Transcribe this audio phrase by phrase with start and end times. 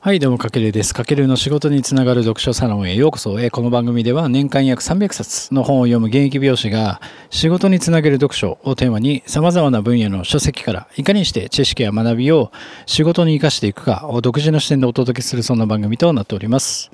[0.00, 0.94] はい、どうも、かけるです。
[0.94, 3.40] かけるの仕事につながる読書サロンへようこそ。
[3.40, 12.52] えこの番組では年間約300冊の本を読む現役美容師が仕事につなげる読書をテーマに様々な分野の書籍からいかにして知識や学びを
[12.86, 16.92] 仕事に生かしていくかを独自の視点でお届けするそんな番組となっております。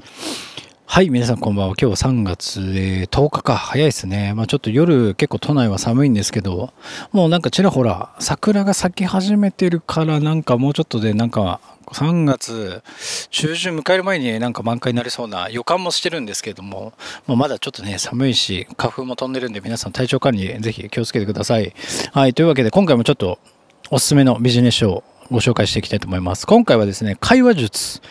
[0.87, 1.75] はい、皆さんこんばんは。
[1.81, 3.57] 今日は3月、えー10日か。
[3.57, 4.33] 早いですね。
[4.35, 6.73] まあちょっと夜結構都内は寒いんですけど、
[7.11, 12.83] もうなんかちらほら桜が咲き始めてるからなんかもうちょっとでなんか3月
[13.31, 16.93] 中旬迎える前になんか満開になりそうな予感もしてるんですけども、
[17.27, 21.75] もうまだちょっとね寒いし花粉も飛んでるんで皆さん体調管理ぜひ気をつけてください。
[22.13, 23.41] はい、というわけで今回もちょっと
[23.91, 26.47] おすすめのビジネス書をご紹介していきたいと思います。
[26.47, 28.03] 今回はですね、会話術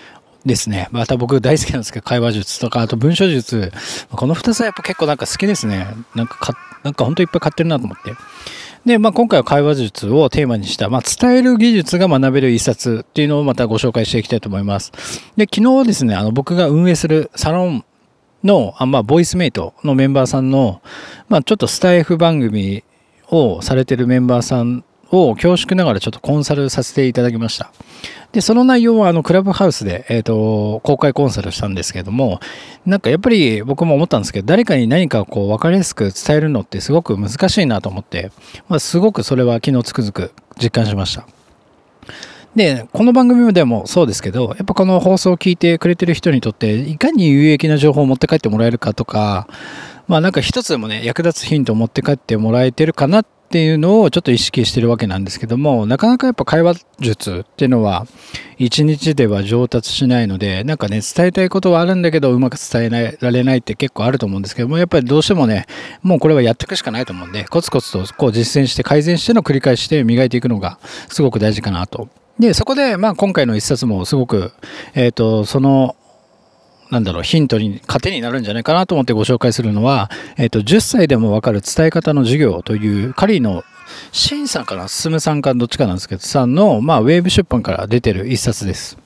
[0.46, 0.90] ですね。
[0.92, 3.72] また僕大好きなんですけど、会話術とか、あと文章術。
[4.12, 5.88] この2つはやっぱ結構なんか好きですね。
[6.16, 8.14] なんかか、なんか本当いっぱい買ってるなと思って。
[8.86, 14.92] で、まあ、今回は会話術をテーマにした、まあ、伝える技術が学べる一冊っていうのをまたご紹介していきたいと思います。
[15.38, 17.86] で、昨日ですね、あの、僕が運営するサロン
[18.44, 20.82] の、あまあ、ボイスメイトのメンバーさんの、
[21.30, 22.84] まあ、ちょっとスタイフ番組
[23.30, 24.84] をされてるメンバーさん
[25.14, 27.72] を恐縮ながらちょっとコンサルさせていただきました。
[28.32, 32.40] で、その内容はあのクラブハウスで、えっ、と、公開コンサルしたんですけども、
[32.86, 38.32] なんかやっぱり僕も思ったんですけど、誰かに何かこう分かりやすく伝えるのってすごく難しいなと思って、
[38.68, 41.28] まあ、すごくそれは昨日つくづく実感しました。
[42.56, 49.48] で、この番組でもそうですけど、やっぱこの放送を聞いてくれてる人にとって、いかに有益な情報を持って帰ってもらえるかとか、
[50.08, 58.08] まあなんか一つでもね、役立つヒントを持って帰ってもらえてるかなっていうのをちょっと意識してるわけなんですけども、なかなかやっぱ会話術っていうのは、
[58.58, 65.68] 一日では上達しないので、なんかね、伝えたいことはあるんだけど、うまく伝えられないって結構あると思うんですけども、やっぱりどうしてもね、
[66.02, 72.10] もうこれはやっていくしかないと思うんで、コツコツとこう実践して改善しての繰り返しで磨いていくのがすごく大事かなと。
[72.40, 74.52] で、そこで、まあ今回の一冊もすごく、
[74.96, 75.96] えっ、と、その、
[76.94, 83.64] なんだろう、ヒントに、糧になるんじゃないかなと思ってご紹介するのは、えっ、と、10歳でもわかる伝え方の授業という、カリーの
[84.12, 89.00] シンさんかな、進さんかどっちかなんですけど、さんの、まあ、ウェーブ出版から出てる一冊です。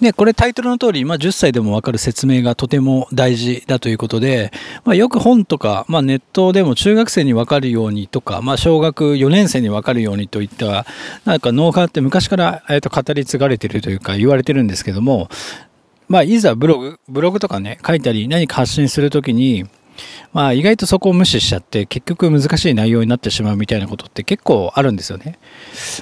[0.00, 4.50] で、これタイトルの通り、まあ、10歳でもわかる説明がとても大事だということで、
[4.86, 10.86] まあ、よく本とか、まあ、ネットでも中学生にわかるようにとか、まあ、小学4年生にわかるようにといった、
[11.26, 15.28] なんかノウハウって昔から、えー、と語り継がれてるというか言われてるんですけども、
[16.08, 19.64] まあ、いざブログ、ブログとかね、書いたり何か発信するときに、
[20.32, 25.38] まあ、意外とそこを無視しちゃって、結局難しい内容になってしまうみたいなことって結構あるんですよね。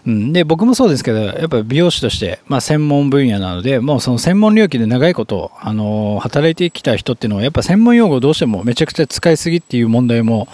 [0.07, 10.49] うん、で、僕もそうですけど、やっぱ美容師として、まあ、専門分野なので、もうその専門領域で長いこと、あのー働いてきた人っていうのは、やっぱ専門用語をどうしてもめちゃくちゃ使いすぎっていう問題も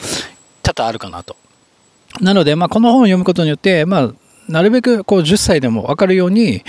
[0.63, 1.37] 多々あるかなと。
[2.21, 4.13] なので、まあ、この本を読むことによって、まあ、
[4.49, 6.63] なるべくこう10歳でも分かるように、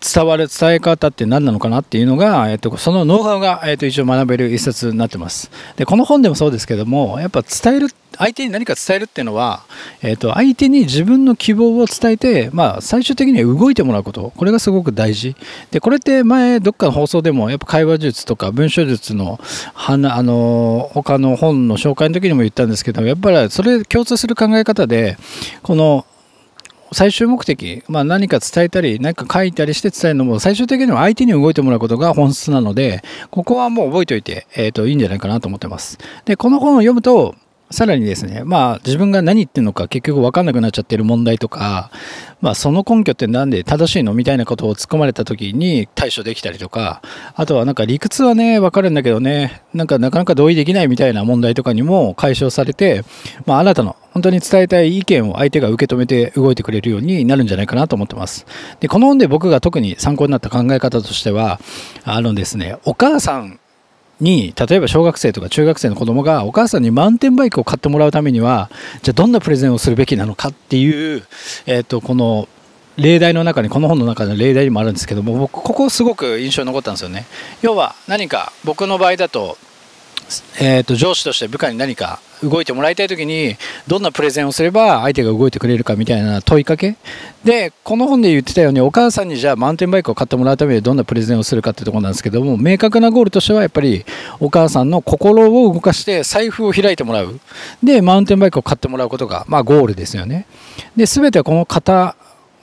[0.00, 5.50] 伝わる伝え方って何なのかなっていうのが、えっと、そのノウハウが、えっと、一応学べる一冊になってます。
[5.76, 9.62] で、この本でもそうですけども、やっぱ伝える、相手に何か伝えるっていうのは、
[10.02, 14.32] えっと、相手に自分の希望を伝えて、まあ、最終的には動いてもらうこと。
[14.36, 15.34] これがすごく大事。
[15.72, 19.40] で、これって前、どっかの放送でも、やっぱ会話術とか文章術の、
[19.74, 25.16] はな、あの、他の本の紹介の時にも言ったんですけど、やっぱりそれ共通する考え方で、
[25.62, 26.06] この、
[26.92, 35.98] 最終目的、まあ、何か伝えたり何か書いたりして伝えるのも最終的には相手に動いてもらうことが本質なのでここはもう覚えておいて、えー、といいんじゃないかなと思ってます。
[36.24, 37.34] でこの本を読むと
[37.70, 41.90] さらにですね、まあ自分が何言ってるのか結局分かんなくなっちゃってる問題とか、
[42.40, 47.02] まあその根拠ってなんで正しいのみたいなことを突っ込まれた時に対処できたりとか、
[47.34, 53.04] あとはなんか理屈はね、分かるんだけどね、なんかなかなか同意できないみたいな問題とかにも解消されて、
[53.44, 58.46] まああなたの本当に伝えたい意見を相手が受け止めて動いてくれるようになるんじゃないかなと思ってます。
[58.80, 61.60] で、この本で僕が特に参考になった考え方としては、
[62.04, 63.60] あのですね、お母さん
[64.20, 68.70] に例えば小学生とか中学生の子供がお母さんにマウンテンバイクを買ってもらうためには
[69.02, 71.22] じゃあどんなプレゼンをするべきなのかっていう、
[71.66, 72.48] えー、とこの
[72.96, 77.26] 例題の中にこの本の中の例題にもあるんですけども僕ここすごく印象に残ったんですよね。
[77.62, 79.56] 要は何か僕の場合だと,、
[80.60, 83.56] えー、と上司として部下に何か動いてもらいたい時に
[83.86, 86.96] どんなプレゼンをすれば相手が動いてくれるかみたいな問いかけ。
[87.44, 94.04] でこの本で言ってたようにお母さんにじゃあマウンテンバイクを買ってもらうためにどんなプレゼンをするかってとこなんですけども明確なゴールとしてはやっぱり
[94.40, 97.40] お母さんの心を動かして財布を開いてもらう。
[97.82, 100.46] でマウンテンバイクを買ってもらうことがまあゴールですよね。
[100.96, 102.16] で全てはこの方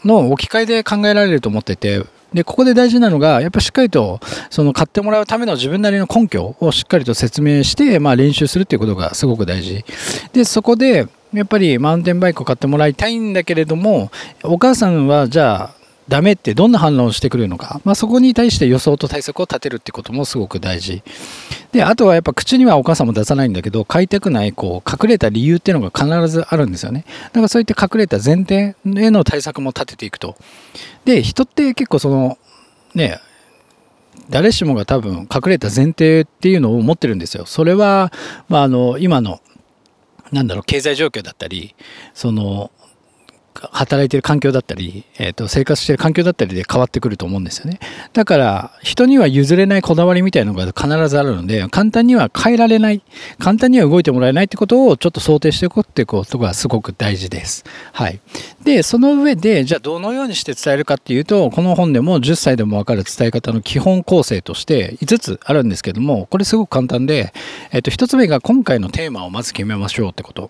[0.03, 2.03] の置き換えで考えられると思ってて
[2.35, 9.85] で、ここで大事なのが、やっぱしっかりと、その買ってもらうための自分なりの根拠をしっかりと説明して、まあ練習するっていうことがすごく大事。
[10.33, 14.11] で、そこで、やっぱりマウンテンバイクを買ってもらいたいんだけれども、
[14.43, 15.74] お母さんはじゃあ、
[16.07, 21.01] ダメってどんな反応をしてくるのか、まあ、そこに対して予想と対策を立てるってこともすごく大事。
[21.71, 27.05] であとはやっぱ口にはお母さんも出さないんだけど買いたくないこう隠れた理由っていうのが必ずあるんですよね。
[27.25, 30.35] だからそういった隠れた前提への対策も立てていくと。
[31.05, 32.37] で人って結構その
[32.93, 33.19] ね
[34.29, 37.45] 誰しもが多分隠れた前提っていうのを持ってるんですよ。
[37.45, 38.11] それは、
[38.47, 39.41] まあ、あの今の
[40.31, 41.75] なんだろう経済状況だったり
[42.13, 42.71] その
[43.71, 47.79] 働いてる環境だったり、えー、と生活してる環境だったりで変わってくると思うんですよね。
[48.13, 53.01] だから人には譲れないこだわりみたいなのが必ずあるので簡単には変えられない
[53.39, 57.63] 簡単には動いてもらえないってことをちょっと想定していくってことがすごく大事です。
[57.93, 58.19] はい。
[58.63, 67.33] でその上でじゃあどのようにして伝えるかっていうとこの本でも10歳でも分かる伝え方の基本構成として5つあるんですけどもこれすごく簡単で、
[67.71, 70.49] えー、と1つ目が今回のテーマをまず決めましょうってこと。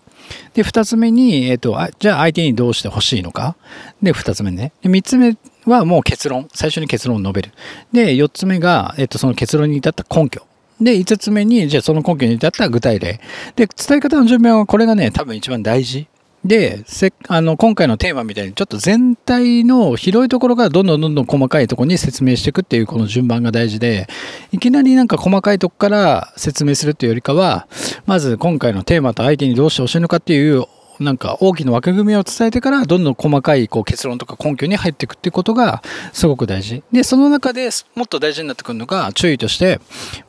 [0.54, 3.56] で2つ目に、えー、とじゃあ相手にどうして欲しいのか？
[4.01, 4.71] で、二つ目ね。
[4.81, 6.47] で、三つ目はもう結論。
[6.53, 7.51] 最初に結論を述べる。
[7.92, 10.42] で、四つ目が、えっと、その結論に至った根拠。
[10.80, 13.19] で、五つ目に、じゃあその根拠に至った具体例。
[13.56, 16.07] で、伝え方の順番はこれがね、多分一番大事。
[16.44, 24.07] で、せあの今回のテーマみたいにちょっと全体の広いところからどんどんどんどん細かいところに説明していくっていうこの順番が大事で、
[24.51, 27.68] いきなりなんか細かいとこから説明するっていうよりかは、
[28.06, 30.65] まず今回のテーマと相手にどうしてほしいのかっていう
[31.00, 35.83] なんか大きな枠組みを伝えてからどんどん細かいこう結論とか根拠に入っていくっていうことが
[36.13, 36.83] すごく大事。
[36.92, 39.80] でその中でもっと大事になってくるのが注意として、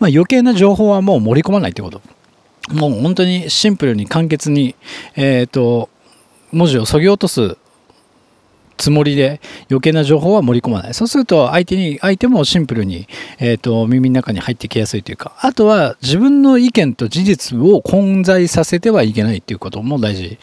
[0.00, 2.00] まあ、余計な情報はもう盛り込まないってこと。
[2.72, 4.74] もう本当にシンプルに簡潔に、
[5.14, 5.88] えーと
[6.52, 7.58] 文字をそぎ落とす
[8.76, 9.40] つもりで
[9.70, 10.94] 余計な情報は盛り込まない。
[10.94, 13.08] そうすると相手に、相手もシンプルに、
[13.38, 20.38] えっ、ー、と、耳の中に入ってきやすいというか、あとは自分の意見と事実を混在させてはいけないっていうことも大事。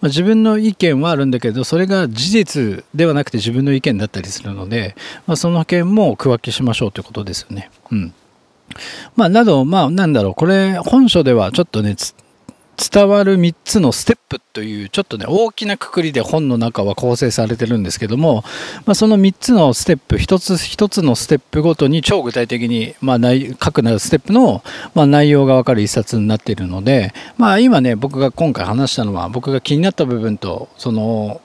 [0.00, 4.96] まあ、自分の意見はあるんだけど、それが事実ではなくて自分の意見だったりするので、
[5.26, 7.70] まあ、その件も区分けしましょうということですよね。
[7.90, 8.14] うん。
[9.16, 11.96] まあ、など、まあ、なんだろう、これ、本書ではちょっとね、
[12.76, 18.44] 伝わる3つのステップというちょっとね大きなくくりで本の中は構成されてるんですけども、
[18.86, 23.18] まあ、その3つのステップ1つ1つのステップごとに超具体的に、まあ、
[23.58, 24.62] 各なステップの、
[24.94, 31.40] まあ、内容が分かる一冊になっているので、まあ、今ね僕が今回話したのは僕が気になった部分とその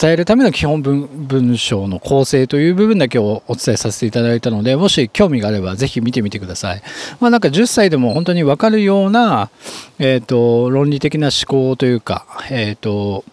[0.00, 6.82] 伝えるための基本文文章の構成という部分だけをお伝えさせていただいたのでもし興味があればぜひ見てみてください。
[7.20, 9.50] まあ、なんか10歳でも本当に分かるような、
[9.98, 13.24] えーと論理的な思考というか、え、ー、と、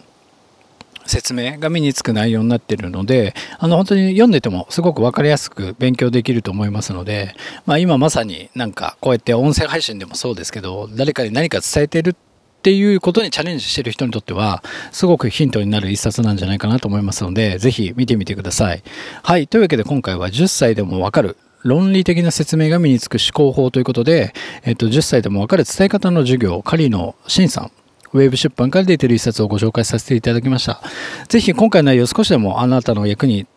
[1.05, 7.35] 説明が身につく内容になっているので、あの本当に読んでてもすごく分かりやすく勉強できると思いますので、
[7.65, 12.15] まあ、今まさになんかこうやって音声配信でもそうですけど、誰かに何か伝えてるっ
[12.63, 18.81] ていうことにチャレンジしてる人にとっては、すごくヒントになる一冊なんじゃないかなと思いますので、ぜひ見てみてください。
[19.21, 19.47] はい。
[19.47, 24.33] というわけで今回は10歳でもわかる論理的な説明が身につく思考法ということで、
[24.63, 27.71] えっと、10歳でもわかる伝え方の授業、狩野慎さん、
[28.13, 30.79] ウェブ出版から出ている一冊をご紹介させていただきました。
[31.27, 33.47] ぜひ今回の内容少しでもあなたの役に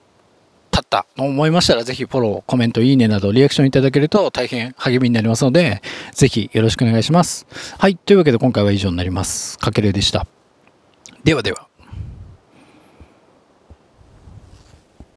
[0.72, 5.82] 立ったと思いましたら、ぜひフォロー、コメント、いいねなどリアクションいただけると大変励みになりますので、
[6.12, 7.46] ぜひよろしくお願いします。
[7.76, 7.96] はい。
[7.96, 9.58] というわけで今回は以上になります。
[9.58, 10.26] かけるでした。
[11.24, 11.67] ではでは。